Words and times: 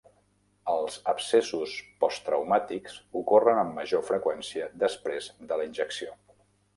Els 0.71 0.95
abscessos 1.11 1.75
posttraumàtics 2.03 2.95
ocorren 3.21 3.61
amb 3.65 3.77
major 3.81 4.03
freqüència 4.09 4.71
després 4.85 5.29
de 5.53 5.61
la 5.63 5.69
injecció. 5.69 6.11